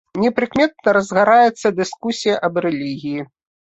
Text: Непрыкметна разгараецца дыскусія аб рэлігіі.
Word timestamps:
Непрыкметна 0.21 0.95
разгараецца 0.97 1.67
дыскусія 1.83 2.35
аб 2.47 2.53
рэлігіі. 2.71 3.21